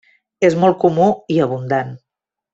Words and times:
És 0.47 0.55
molt 0.63 0.79
comú 0.85 1.11
i 1.37 1.39
abundant. 1.47 1.95